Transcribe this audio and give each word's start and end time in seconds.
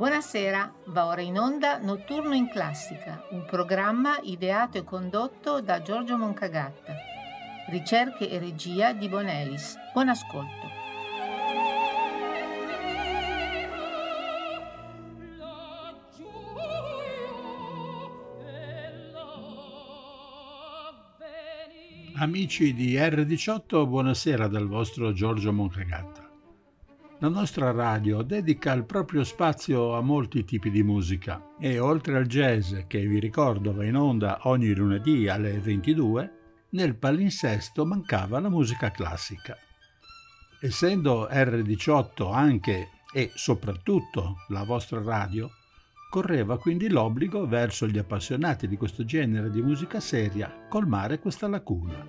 Buonasera, 0.00 0.76
va 0.86 1.04
ora 1.08 1.20
in 1.20 1.38
onda 1.38 1.76
Notturno 1.76 2.32
in 2.32 2.48
Classica, 2.48 3.22
un 3.32 3.44
programma 3.44 4.18
ideato 4.22 4.78
e 4.78 4.82
condotto 4.82 5.60
da 5.60 5.82
Giorgio 5.82 6.16
Moncagatta. 6.16 6.94
Ricerche 7.68 8.30
e 8.30 8.38
regia 8.38 8.94
di 8.94 9.10
Bonelis. 9.10 9.76
Buon 9.92 10.08
ascolto. 10.08 10.68
Amici 22.16 22.72
di 22.72 22.94
R18, 22.94 23.86
buonasera 23.86 24.48
dal 24.48 24.66
vostro 24.66 25.12
Giorgio 25.12 25.52
Moncagatta. 25.52 26.29
La 27.22 27.28
nostra 27.28 27.70
radio 27.70 28.22
dedica 28.22 28.72
il 28.72 28.84
proprio 28.84 29.24
spazio 29.24 29.94
a 29.94 30.00
molti 30.00 30.42
tipi 30.46 30.70
di 30.70 30.82
musica 30.82 31.54
e 31.58 31.78
oltre 31.78 32.16
al 32.16 32.24
jazz, 32.24 32.74
che 32.86 33.06
vi 33.06 33.18
ricordo 33.18 33.74
va 33.74 33.84
in 33.84 33.96
onda 33.96 34.38
ogni 34.44 34.74
lunedì 34.74 35.28
alle 35.28 35.60
22, 35.60 36.32
nel 36.70 36.94
palinsesto 36.94 37.84
mancava 37.84 38.40
la 38.40 38.48
musica 38.48 38.90
classica. 38.90 39.54
Essendo 40.62 41.28
R18 41.28 42.32
anche 42.32 42.88
e 43.12 43.30
soprattutto 43.34 44.36
la 44.48 44.64
vostra 44.64 45.02
radio, 45.02 45.50
correva 46.08 46.56
quindi 46.58 46.88
l'obbligo 46.88 47.46
verso 47.46 47.86
gli 47.86 47.98
appassionati 47.98 48.66
di 48.66 48.78
questo 48.78 49.04
genere 49.04 49.50
di 49.50 49.60
musica 49.60 50.00
seria 50.00 50.66
colmare 50.70 51.18
questa 51.18 51.48
lacuna, 51.48 52.02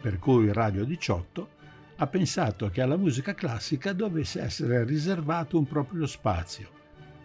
per 0.00 0.20
cui 0.20 0.52
Radio 0.52 0.84
18 0.84 1.62
ha 1.96 2.06
pensato 2.06 2.68
che 2.70 2.80
alla 2.80 2.96
musica 2.96 3.34
classica 3.34 3.92
dovesse 3.92 4.40
essere 4.40 4.84
riservato 4.84 5.58
un 5.58 5.66
proprio 5.66 6.06
spazio. 6.06 6.68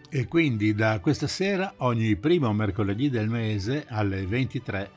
E 0.08 0.26
quindi 0.26 0.74
da 0.74 0.98
questa 1.00 1.26
sera, 1.26 1.74
ogni 1.78 2.16
primo 2.16 2.52
mercoledì 2.52 3.10
del 3.10 3.28
mese 3.28 3.86
alle 3.88 4.26
23, 4.26 4.90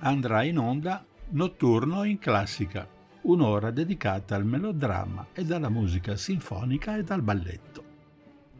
andrà 0.00 0.42
in 0.42 0.58
onda 0.58 1.04
Notturno 1.30 2.04
in 2.04 2.18
classica, 2.18 2.86
un'ora 3.22 3.70
dedicata 3.70 4.34
al 4.34 4.44
melodramma 4.44 5.28
e 5.32 5.46
alla 5.50 5.70
musica 5.70 6.16
sinfonica 6.16 6.96
e 6.96 7.04
al 7.08 7.22
balletto. 7.22 7.84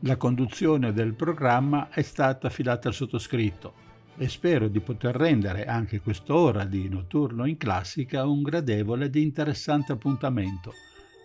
La 0.01 0.17
conduzione 0.17 0.93
del 0.93 1.13
programma 1.13 1.91
è 1.91 2.03
stata 2.03 2.47
affidata 2.47 2.89
al 2.89 2.95
sottoscritto 2.95 3.82
e 4.23 4.29
spero 4.29 4.69
di 4.69 4.79
poter 4.79 5.17
rendere 5.17 5.65
anche 5.65 5.99
quest'ora 5.99 6.65
di 6.65 6.89
notturno 6.89 7.45
in 7.45 7.57
classica 7.57 8.25
un 8.25 8.43
gradevole 8.43 9.07
ed 9.07 9.17
interessante 9.17 9.91
appuntamento, 9.91 10.75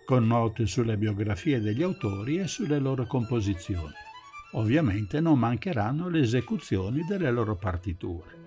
con 0.04 0.26
note 0.26 0.66
sulle 0.66 0.96
biografie 0.96 1.60
degli 1.60 1.84
autori 1.84 2.38
e 2.38 2.48
sulle 2.48 2.80
loro 2.80 3.06
composizioni. 3.06 3.92
Ovviamente 4.54 5.20
non 5.20 5.38
mancheranno 5.38 6.08
le 6.08 6.22
esecuzioni 6.22 7.04
delle 7.06 7.30
loro 7.30 7.54
partiture. 7.54 8.46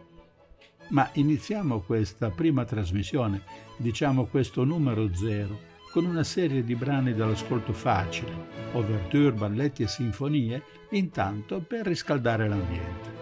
Ma 0.90 1.10
iniziamo 1.14 1.80
questa 1.80 2.30
prima 2.30 2.66
trasmissione, 2.66 3.44
diciamo 3.78 4.26
questo 4.26 4.66
numero 4.66 5.16
zero, 5.16 5.70
con 5.94 6.04
una 6.04 6.26
serie 6.26 6.66
di 6.66 6.76
brani 6.76 7.14
dall'ascolto 7.14 7.72
facile, 7.72 8.34
ouverture, 8.74 9.32
balletti 9.32 9.84
e 9.84 9.88
sinfonie, 9.88 10.62
intanto 10.90 11.62
per 11.66 11.86
riscaldare 11.86 12.50
l'ambiente. 12.50 13.21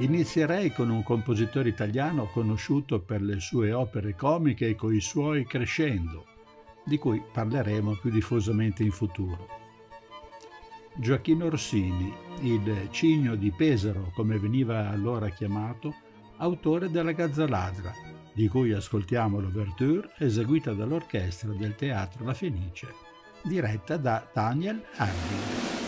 Inizierei 0.00 0.72
con 0.72 0.88
un 0.88 1.02
compositore 1.02 1.68
italiano 1.68 2.24
conosciuto 2.24 3.00
per 3.00 3.20
le 3.20 3.38
sue 3.38 3.72
opere 3.72 4.16
comiche 4.16 4.68
e 4.68 4.74
coi 4.74 4.98
suoi 4.98 5.44
crescendo, 5.44 6.24
di 6.86 6.96
cui 6.96 7.22
parleremo 7.30 7.98
più 8.00 8.10
diffusamente 8.10 8.82
in 8.82 8.92
futuro. 8.92 9.46
Gioacchino 10.96 11.44
Orsini, 11.44 12.10
il 12.40 12.88
cigno 12.90 13.34
di 13.34 13.50
Pesaro 13.50 14.10
come 14.14 14.38
veniva 14.38 14.88
allora 14.88 15.28
chiamato, 15.28 15.94
autore 16.38 16.90
della 16.90 17.12
Gazza 17.12 17.46
Ladra, 17.46 17.92
di 18.32 18.48
cui 18.48 18.72
ascoltiamo 18.72 19.38
l'ouverture 19.38 20.14
eseguita 20.16 20.72
dall'orchestra 20.72 21.52
del 21.52 21.74
Teatro 21.74 22.24
La 22.24 22.32
Fenice, 22.32 22.88
diretta 23.42 23.98
da 23.98 24.26
Daniel 24.32 24.82
Harding. 24.96 25.79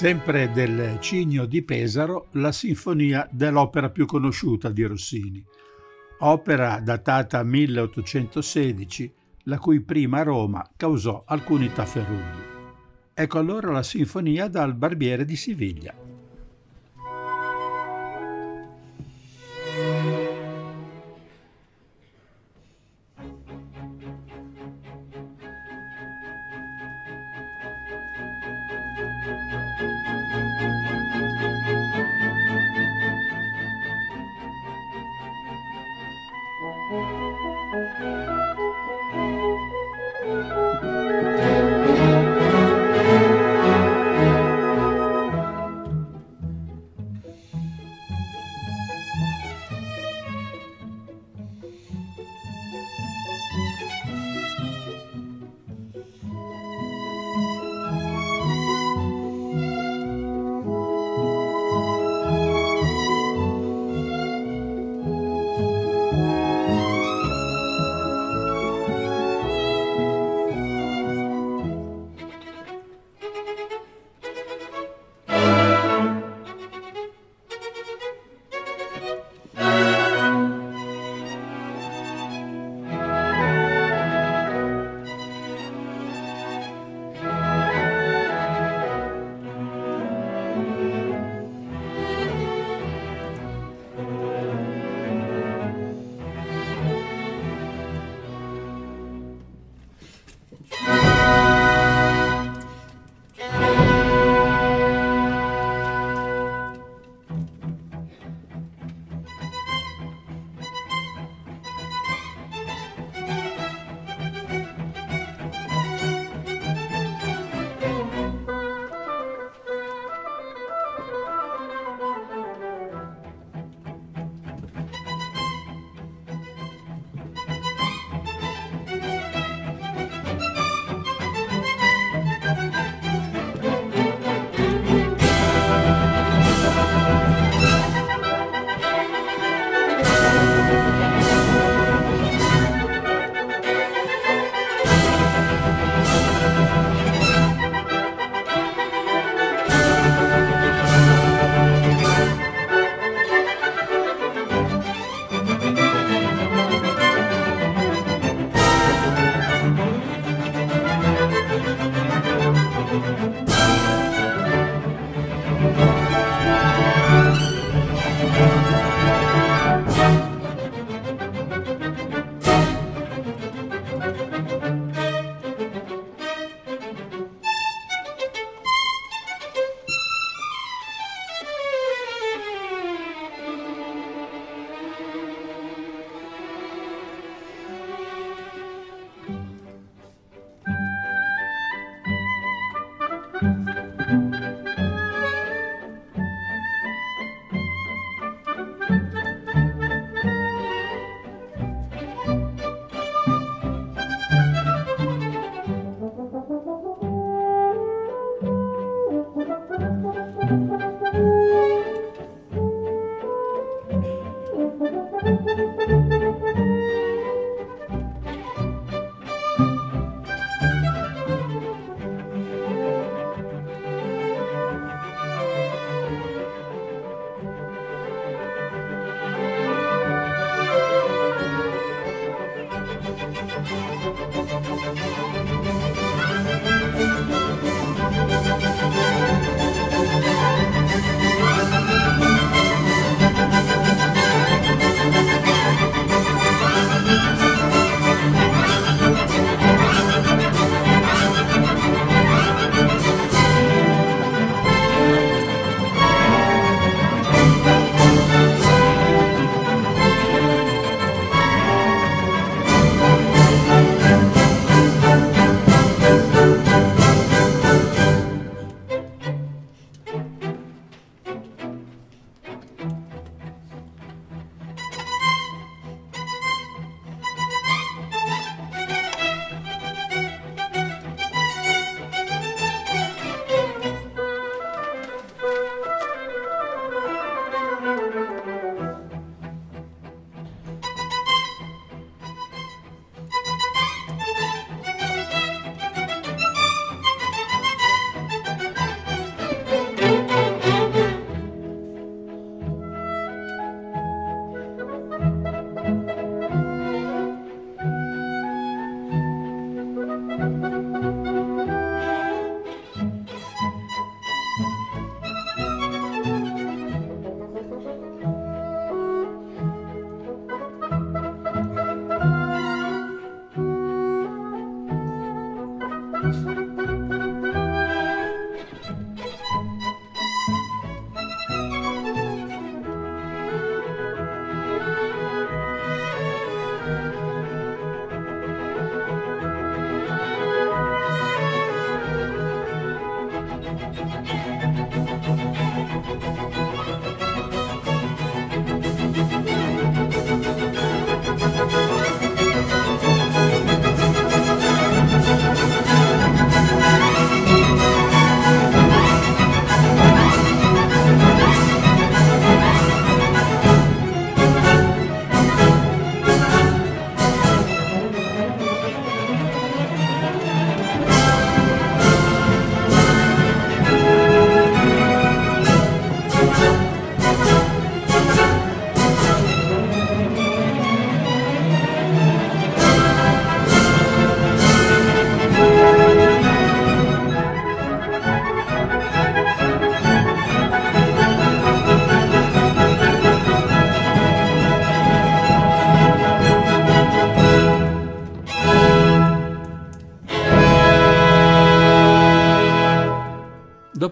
Sempre 0.00 0.50
del 0.50 0.96
Cigno 0.98 1.44
di 1.44 1.60
Pesaro, 1.60 2.28
la 2.32 2.52
sinfonia 2.52 3.28
dell'opera 3.30 3.90
più 3.90 4.06
conosciuta 4.06 4.70
di 4.70 4.82
Rossini, 4.84 5.44
opera 6.20 6.80
datata 6.80 7.42
1816, 7.42 9.12
la 9.42 9.58
cui 9.58 9.82
prima 9.82 10.22
Roma 10.22 10.66
causò 10.74 11.22
alcuni 11.26 11.70
tafferugli. 11.70 12.40
Ecco 13.12 13.38
allora 13.38 13.72
la 13.72 13.82
sinfonia 13.82 14.48
dal 14.48 14.74
Barbiere 14.74 15.26
di 15.26 15.36
Siviglia. 15.36 16.09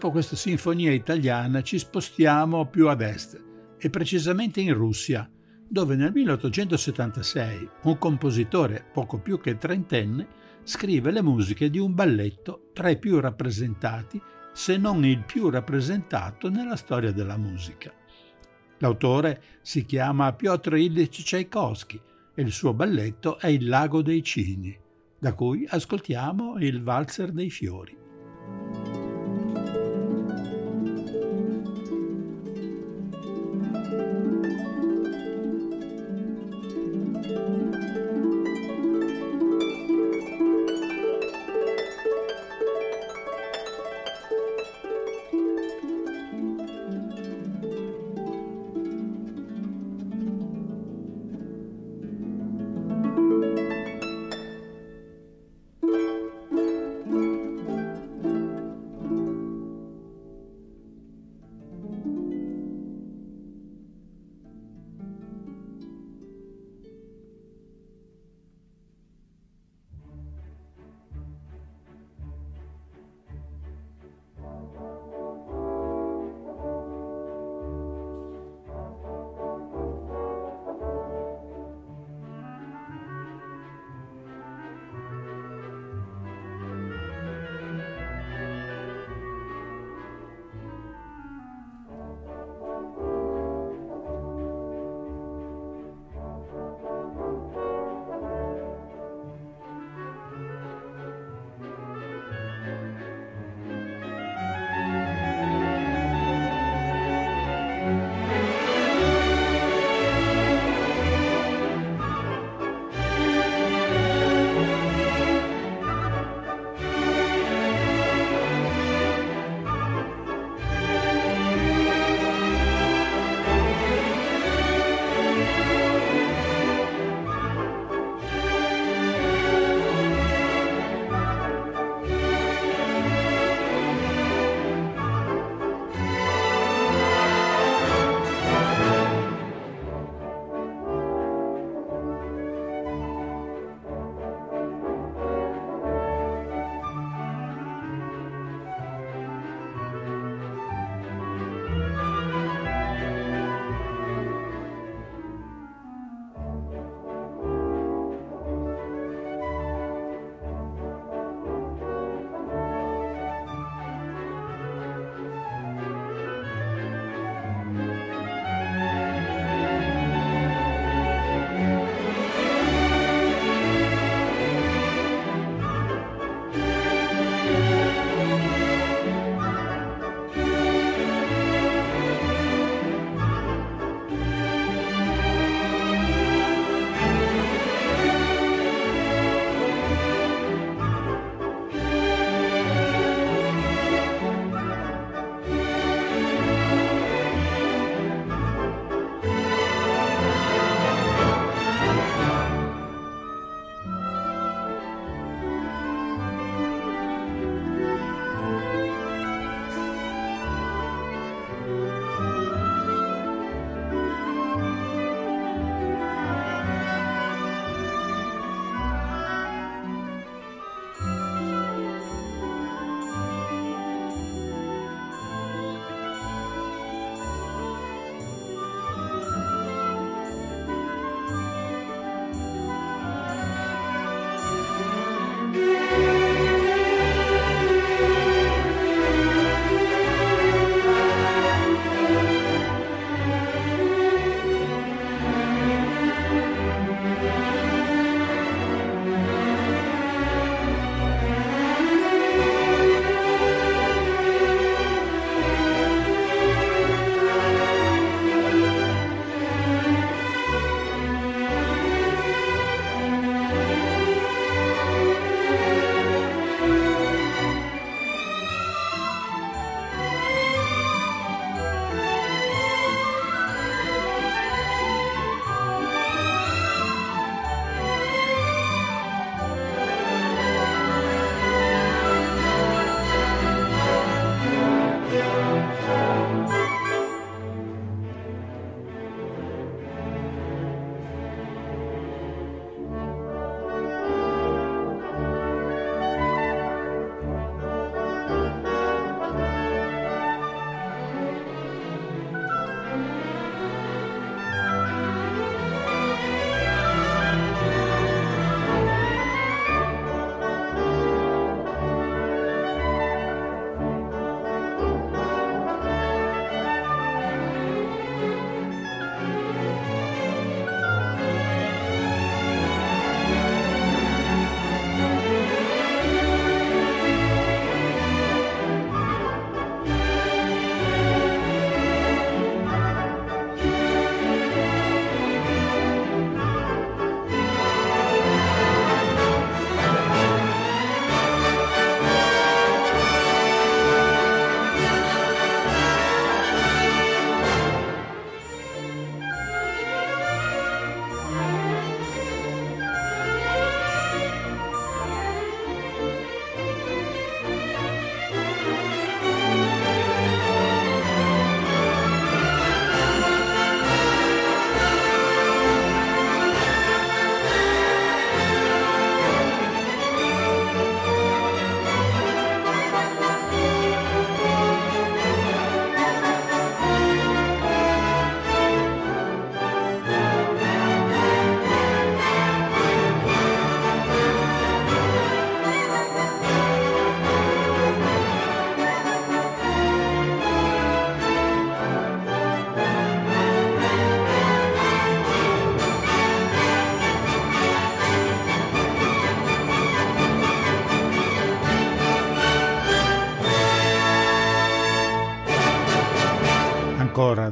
Dopo 0.09 0.21
questa 0.21 0.37
sinfonia 0.37 0.91
italiana 0.91 1.63
ci 1.63 1.79
spostiamo 1.79 2.65
più 2.65 2.89
ad 2.89 3.03
est 3.03 3.39
e 3.77 3.91
precisamente 3.91 4.59
in 4.59 4.73
Russia, 4.73 5.31
dove 5.69 5.97
nel 5.97 6.13
1876 6.15 7.69
un 7.83 7.99
compositore 7.99 8.87
poco 8.91 9.19
più 9.19 9.39
che 9.39 9.59
trentenne 9.59 10.27
scrive 10.63 11.11
le 11.11 11.21
musiche 11.21 11.69
di 11.69 11.79
un 11.79 11.93
balletto 11.93 12.71
tra 12.73 12.89
i 12.89 12.99
più 12.99 13.21
rappresentati, 13.21 14.19
se 14.55 14.79
non 14.79 15.05
il 15.05 15.25
più 15.25 15.51
rappresentato 15.51 16.49
nella 16.49 16.77
storia 16.77 17.13
della 17.13 17.37
musica. 17.37 17.93
L'autore 18.79 19.43
si 19.61 19.85
chiama 19.85 20.33
Piotr 20.33 20.75
Ilyich 20.77 21.23
Tchaikovsky 21.23 22.01
e 22.35 22.41
il 22.41 22.51
suo 22.51 22.73
balletto 22.73 23.39
è 23.39 23.49
Il 23.49 23.69
lago 23.69 24.01
dei 24.01 24.23
cigni, 24.23 24.75
da 25.19 25.35
cui 25.35 25.67
ascoltiamo 25.69 26.57
il 26.61 26.83
valzer 26.83 27.31
dei 27.31 27.51
fiori. 27.51 27.98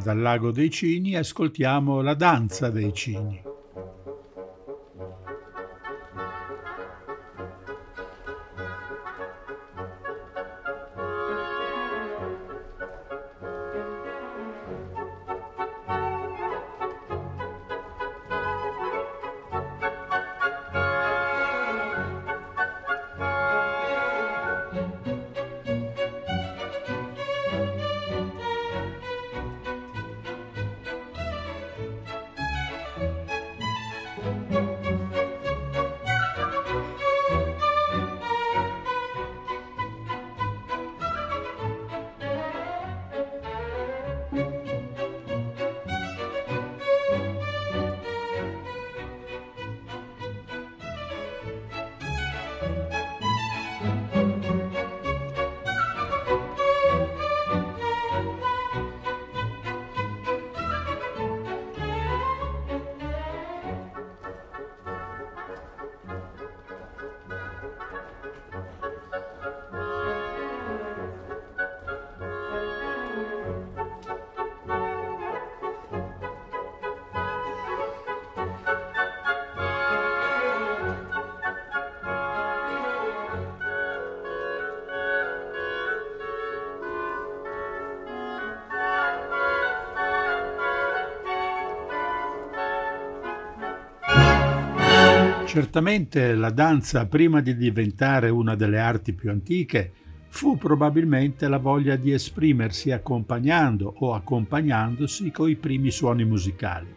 Dal 0.06 0.20
lago 0.20 0.52
dei 0.52 0.70
Cini 0.70 1.16
ascoltiamo 1.16 2.00
la 2.00 2.14
danza 2.14 2.70
dei 2.70 2.92
Cini. 2.94 3.55
Certamente 95.56 96.34
la 96.34 96.50
danza, 96.50 97.06
prima 97.06 97.40
di 97.40 97.56
diventare 97.56 98.28
una 98.28 98.54
delle 98.54 98.78
arti 98.78 99.14
più 99.14 99.30
antiche, 99.30 99.90
fu 100.28 100.58
probabilmente 100.58 101.48
la 101.48 101.56
voglia 101.56 101.96
di 101.96 102.12
esprimersi 102.12 102.90
accompagnando 102.90 103.90
o 104.00 104.12
accompagnandosi 104.12 105.30
coi 105.30 105.56
primi 105.56 105.90
suoni 105.90 106.26
musicali. 106.26 106.94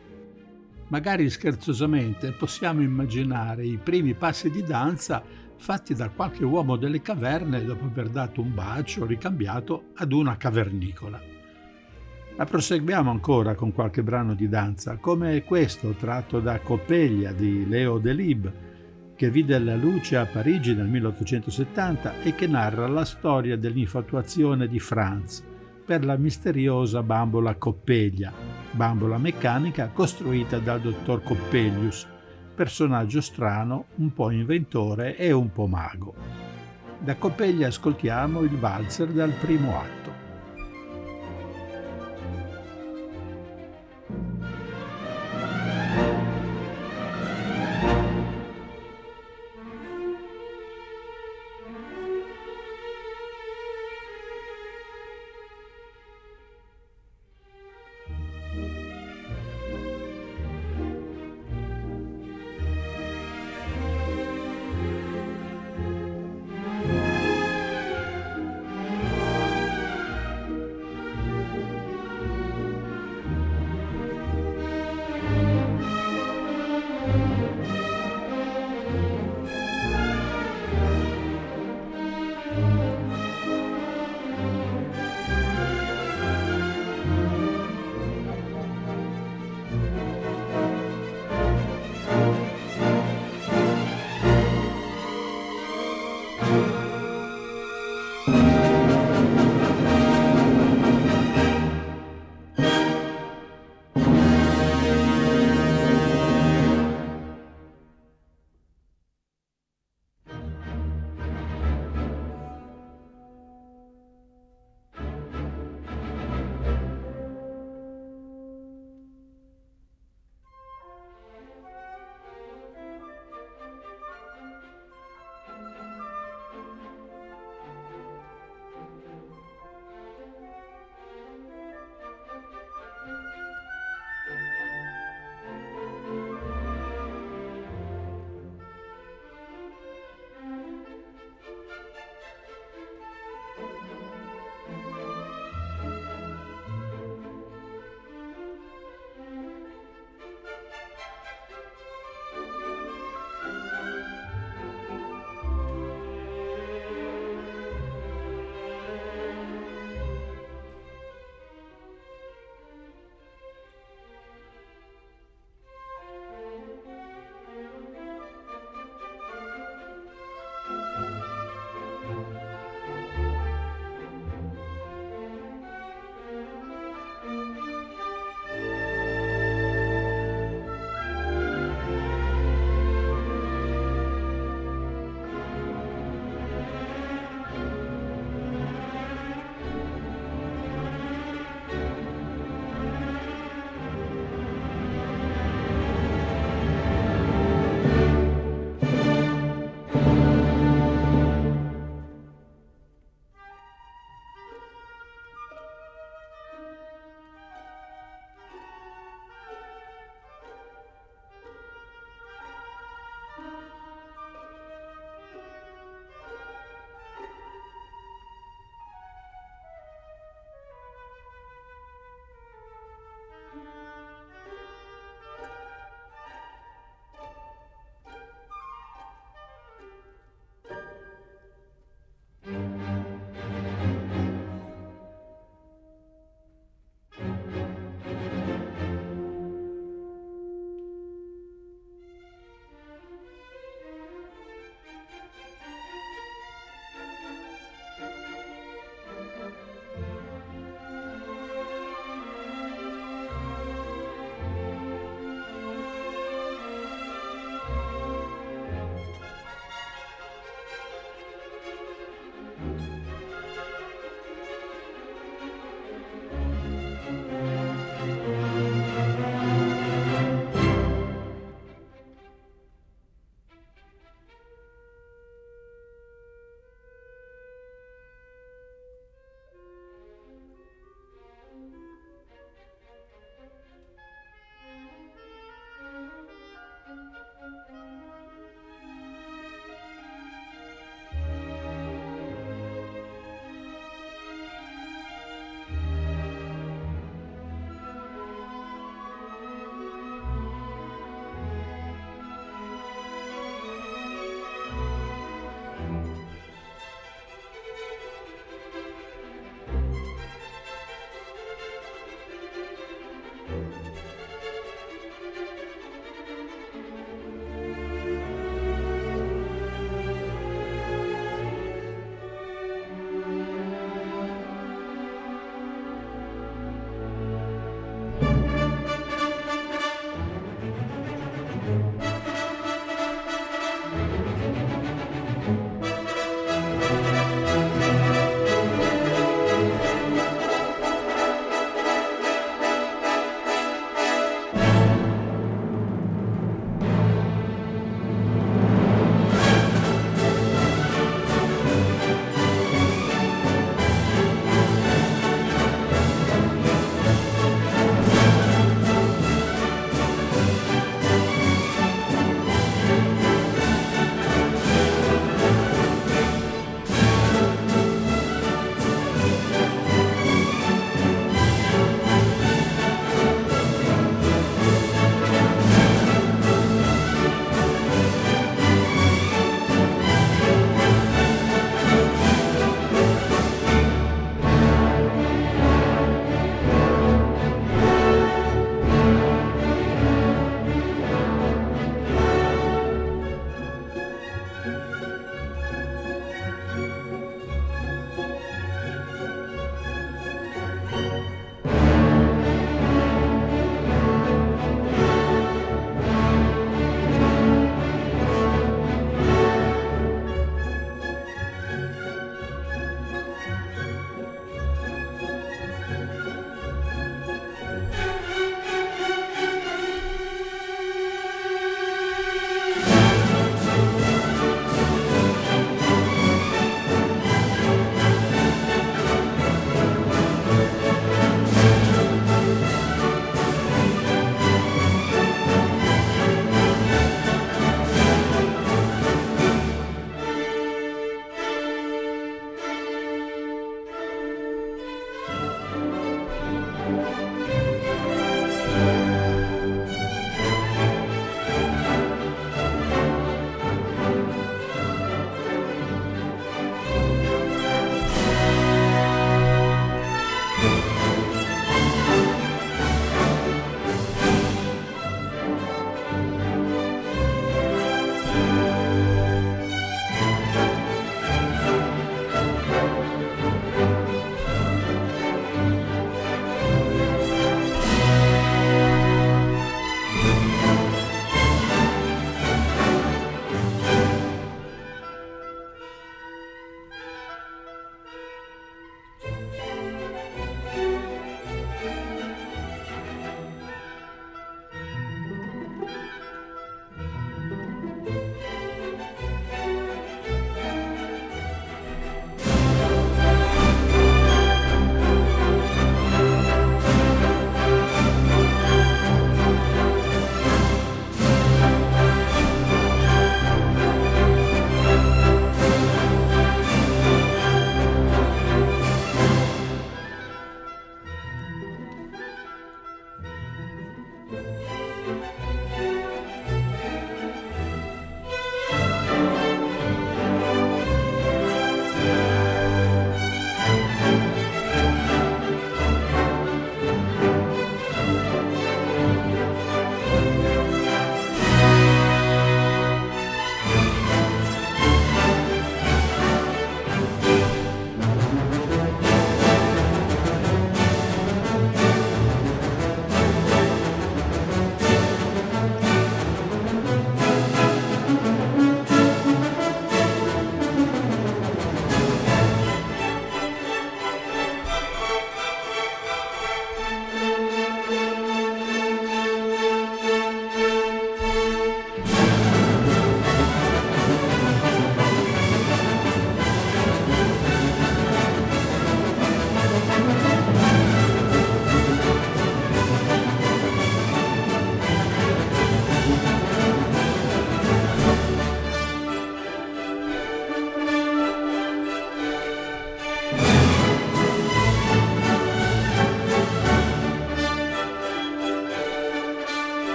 Magari 0.89 1.29
scherzosamente 1.29 2.33
possiamo 2.33 2.81
immaginare 2.81 3.65
i 3.65 3.79
primi 3.81 4.13
passi 4.13 4.49
di 4.51 4.61
danza 4.61 5.23
fatti 5.55 5.93
da 5.93 6.09
qualche 6.09 6.43
uomo 6.43 6.75
delle 6.75 7.01
caverne 7.01 7.63
dopo 7.63 7.85
aver 7.85 8.09
dato 8.09 8.41
un 8.41 8.53
bacio 8.53 9.05
ricambiato 9.05 9.91
ad 9.95 10.11
una 10.11 10.35
cavernicola. 10.35 11.38
Ma 12.39 12.45
proseguiamo 12.45 13.11
ancora 13.11 13.53
con 13.53 13.73
qualche 13.73 14.01
brano 14.01 14.33
di 14.33 14.47
danza, 14.47 14.95
come 14.95 15.43
questo 15.43 15.89
tratto 15.89 16.39
da 16.39 16.61
Coppeglia 16.61 17.33
di 17.33 17.67
Leo 17.67 17.97
Delib, 17.97 18.49
che 19.13 19.29
vide 19.29 19.59
la 19.59 19.75
luce 19.75 20.15
a 20.15 20.25
Parigi 20.25 20.73
nel 20.73 20.87
1870 20.87 22.21
e 22.21 22.35
che 22.35 22.47
narra 22.47 22.87
la 22.87 23.03
storia 23.03 23.57
dell'infatuazione 23.57 24.69
di 24.69 24.79
Franz 24.79 25.43
per 25.85 26.05
la 26.05 26.15
misteriosa 26.15 27.03
bambola 27.03 27.55
Coppeglia, 27.55 28.31
bambola 28.71 29.17
meccanica 29.17 29.89
costruita 29.89 30.59
dal 30.59 30.79
dottor 30.79 31.21
Coppelius, 31.21 32.07
personaggio 32.55 33.19
strano, 33.19 33.87
un 33.95 34.13
po' 34.13 34.31
inventore 34.31 35.17
e 35.17 35.33
un 35.33 35.51
po' 35.51 35.67
mago. 35.67 36.15
Da 36.99 37.17
Coppeglia 37.17 37.67
ascoltiamo 37.67 38.39
il 38.43 38.55
valzer 38.55 39.09
dal 39.09 39.31
primo 39.31 39.77
atto. 39.77 40.18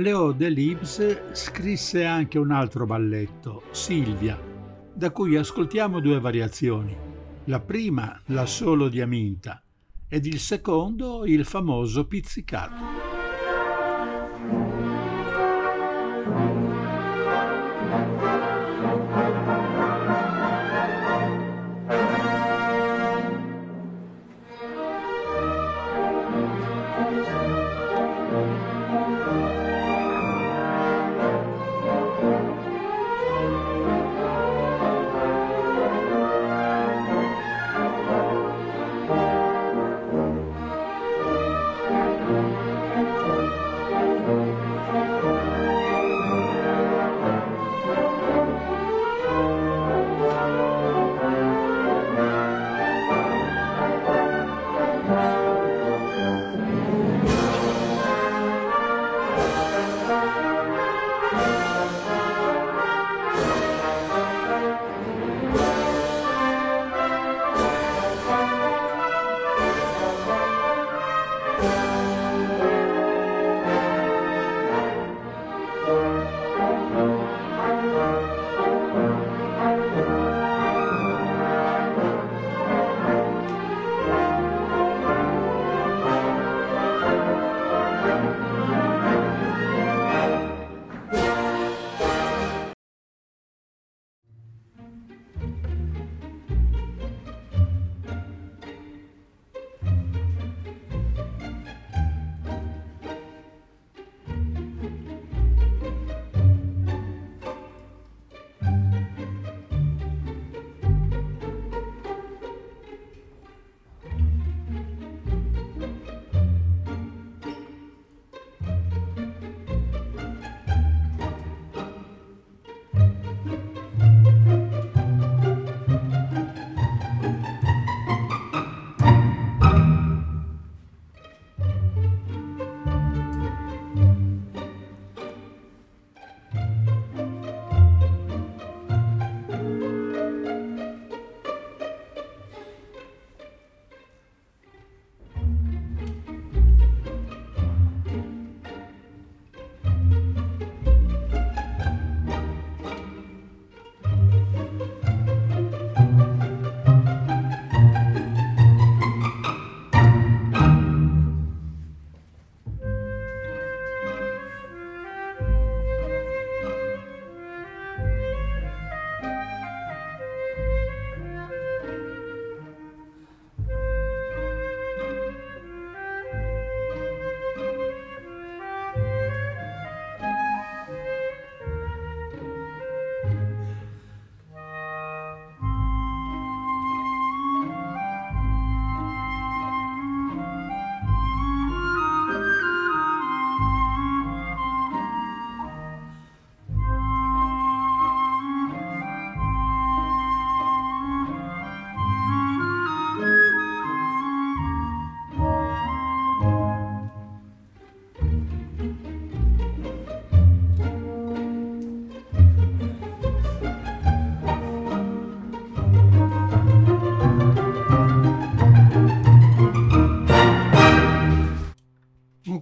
Leo 0.00 0.32
Delibes 0.32 1.32
scrisse 1.32 2.06
anche 2.06 2.38
un 2.38 2.52
altro 2.52 2.86
balletto, 2.86 3.64
Silvia, 3.70 4.40
da 4.94 5.10
cui 5.10 5.36
ascoltiamo 5.36 6.00
due 6.00 6.18
variazioni. 6.18 6.96
La 7.44 7.60
prima, 7.60 8.18
la 8.28 8.46
solo 8.46 8.88
di 8.88 9.02
Aminta, 9.02 9.62
ed 10.08 10.24
il 10.24 10.38
secondo, 10.38 11.26
il 11.26 11.44
famoso 11.44 12.06
pizzicato. 12.06 12.89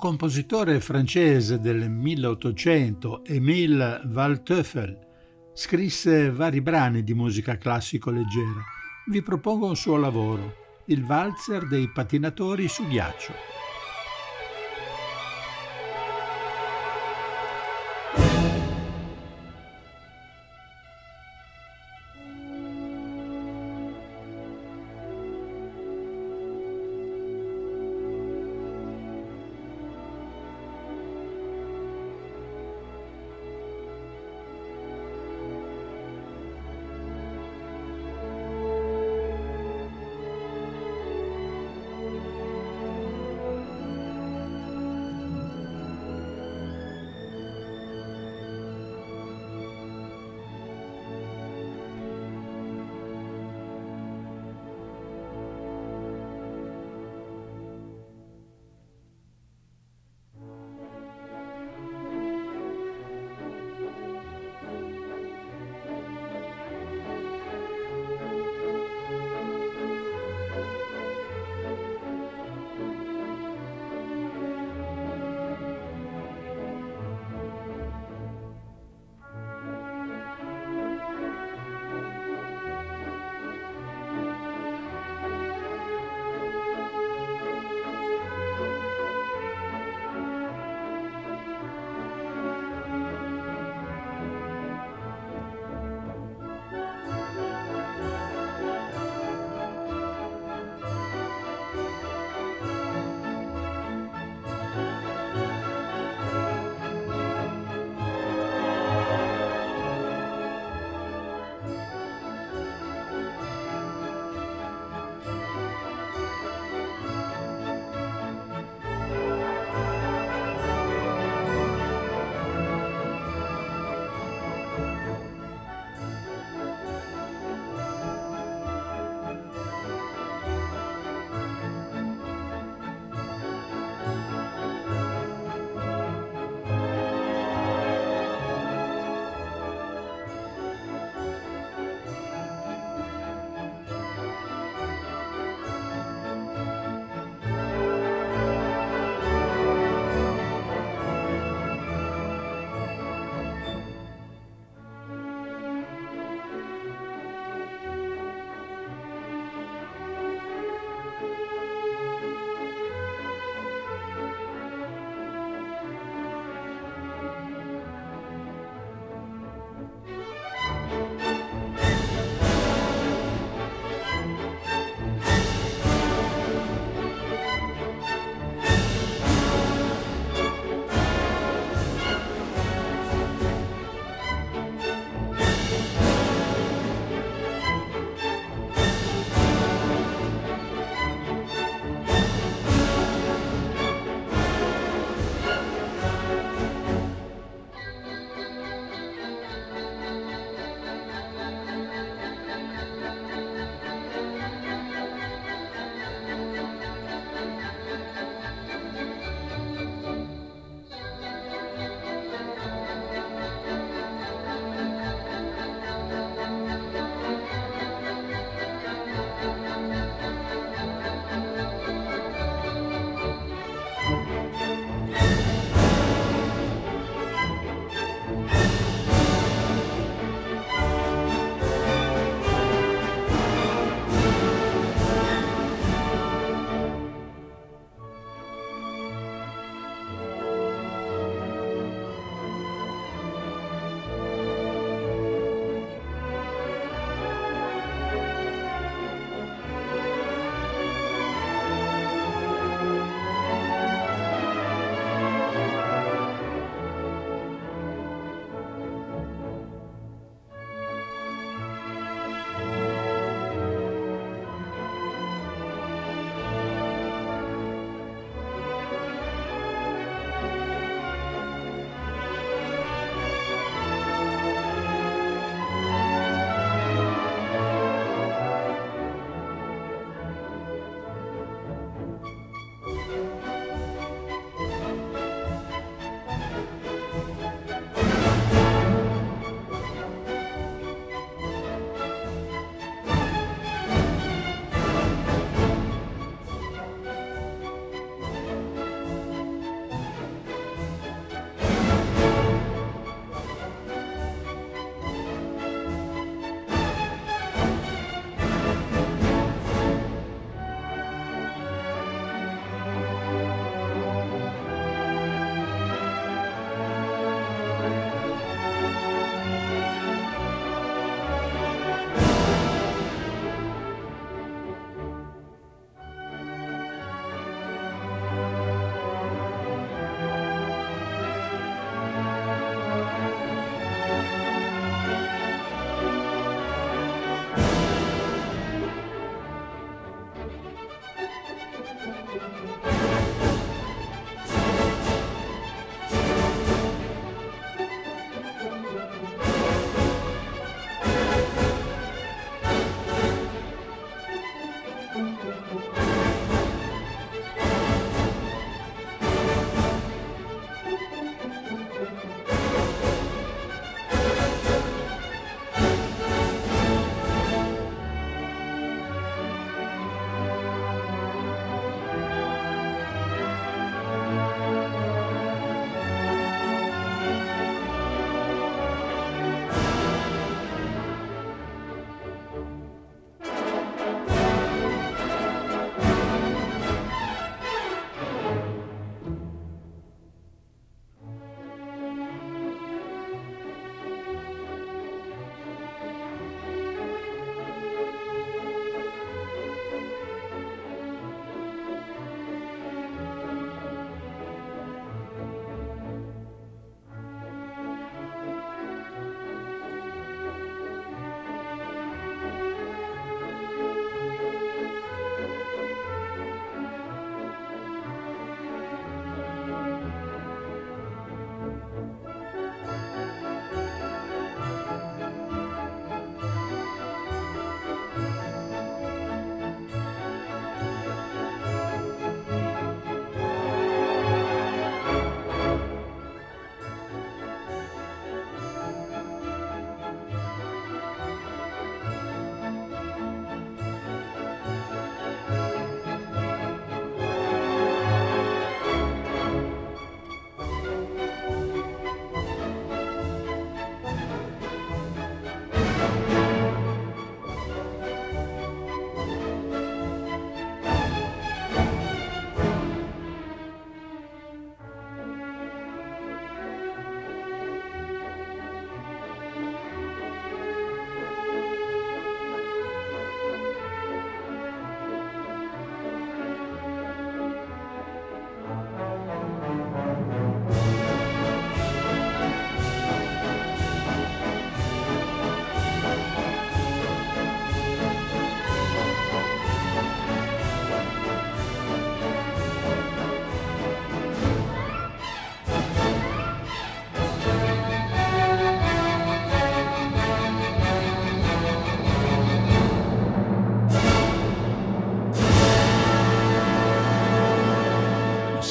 Compositore 0.09 0.80
francese 0.80 1.61
del 1.61 1.90
1800, 1.90 3.26
Émile 3.26 4.00
Waldteufel, 4.11 4.98
scrisse 5.52 6.30
vari 6.30 6.62
brani 6.62 7.04
di 7.04 7.12
musica 7.12 7.59
classico 7.59 8.11
leggera. 8.11 8.62
Vi 9.09 9.20
propongo 9.20 9.66
un 9.66 9.76
suo 9.76 9.98
lavoro, 9.98 10.54
il 10.86 11.04
valzer 11.04 11.68
dei 11.68 11.90
patinatori 11.92 12.68
su 12.68 12.86
ghiaccio. 12.86 13.57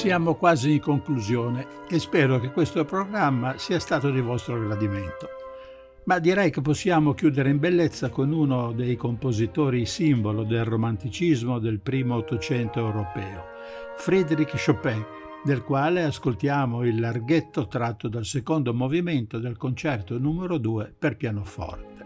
Siamo 0.07 0.35
quasi 0.35 0.71
in 0.71 0.79
conclusione 0.79 1.67
e 1.89 1.99
spero 1.99 2.39
che 2.39 2.51
questo 2.51 2.85
programma 2.85 3.57
sia 3.57 3.77
stato 3.77 4.09
di 4.09 4.21
vostro 4.21 4.57
gradimento. 4.57 5.27
Ma 6.05 6.17
direi 6.19 6.49
che 6.49 6.61
possiamo 6.61 7.13
chiudere 7.13 7.49
in 7.49 7.59
bellezza 7.59 8.07
con 8.07 8.31
uno 8.31 8.71
dei 8.71 8.95
compositori 8.95 9.85
simbolo 9.85 10.45
del 10.45 10.63
romanticismo 10.63 11.59
del 11.59 11.81
primo 11.81 12.15
Ottocento 12.15 12.79
europeo, 12.79 13.47
Friedrich 13.97 14.55
Chopin, 14.65 15.05
del 15.43 15.61
quale 15.61 16.05
ascoltiamo 16.05 16.85
il 16.85 17.01
larghetto 17.01 17.67
tratto 17.67 18.07
dal 18.07 18.23
secondo 18.23 18.73
movimento 18.73 19.39
del 19.39 19.57
concerto 19.57 20.17
numero 20.17 20.57
2 20.57 20.95
per 20.97 21.17
pianoforte. 21.17 22.05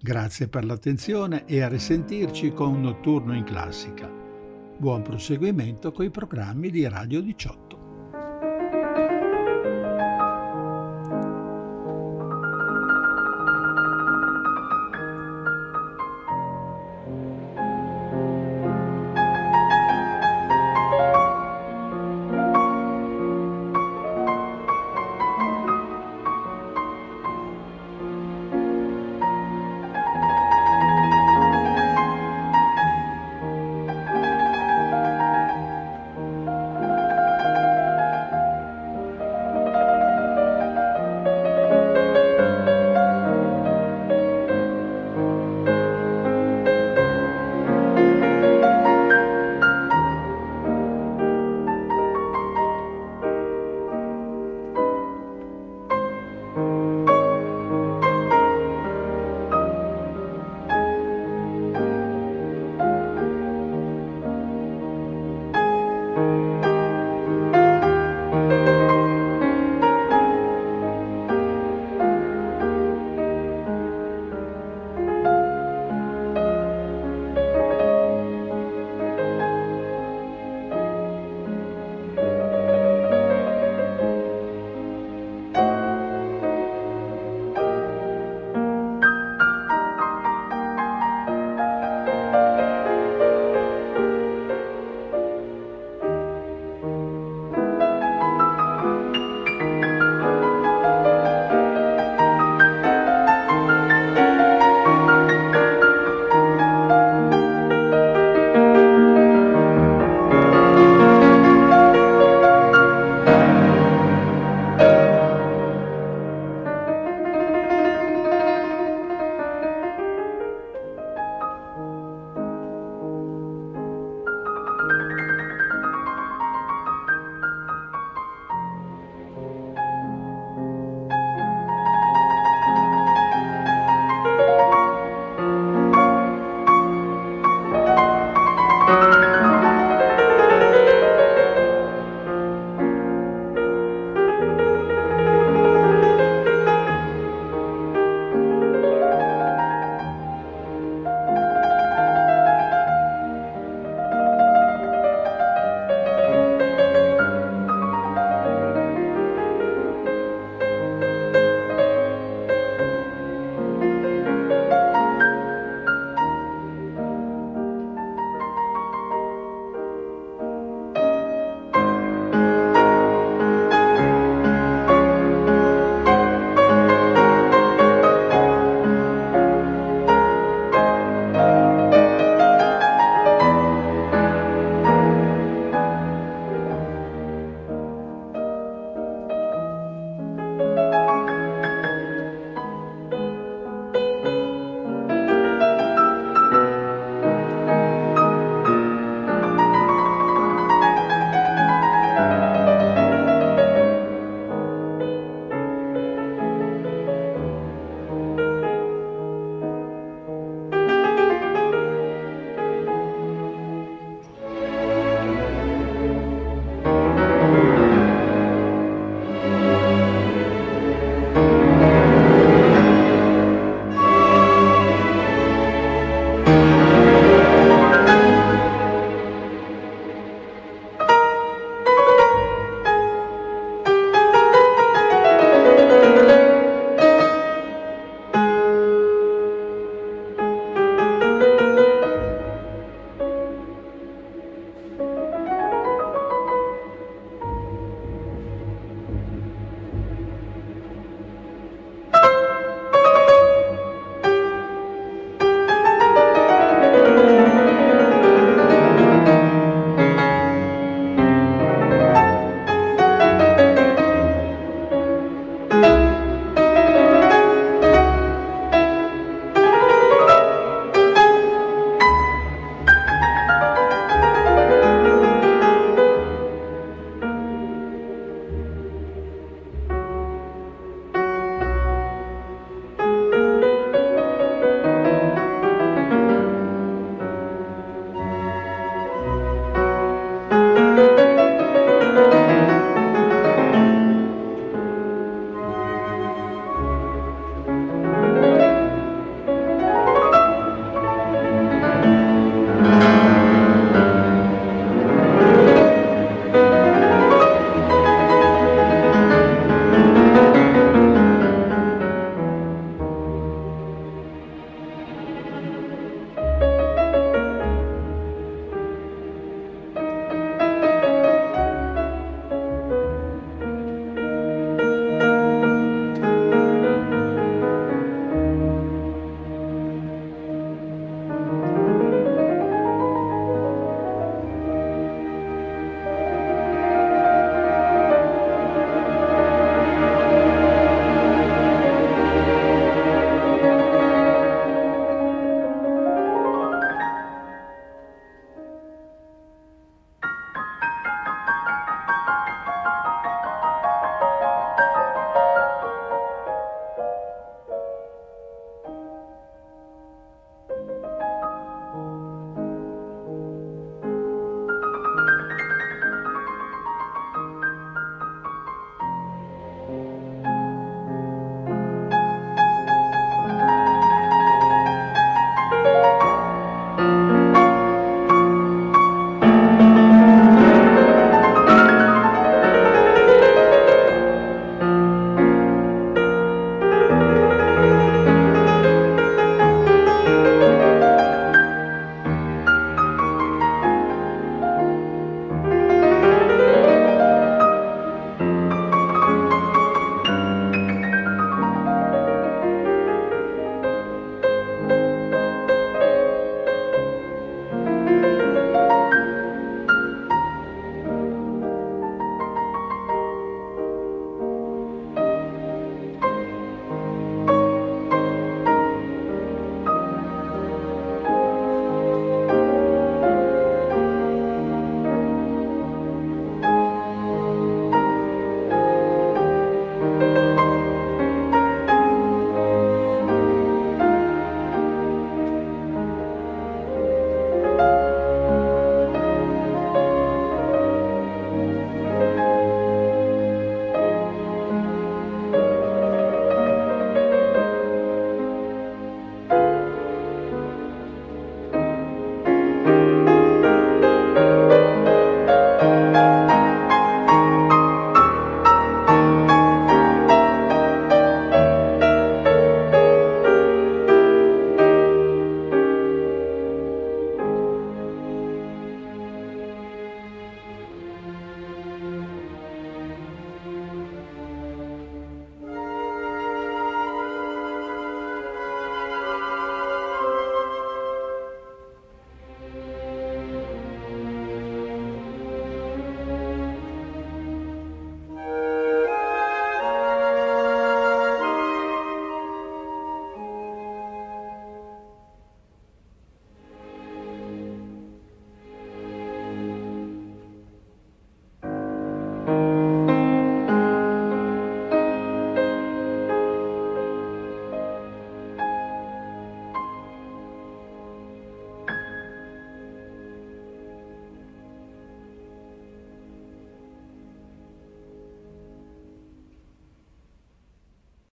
Grazie 0.00 0.48
per 0.48 0.64
l'attenzione 0.64 1.44
e 1.44 1.60
a 1.60 1.68
risentirci 1.68 2.54
con 2.54 2.76
un 2.76 2.80
notturno 2.80 3.34
in 3.36 3.44
classica. 3.44 4.19
Buon 4.80 5.02
proseguimento 5.02 5.92
con 5.92 6.06
i 6.06 6.10
programmi 6.10 6.70
di 6.70 6.88
Radio 6.88 7.20
18. 7.20 7.69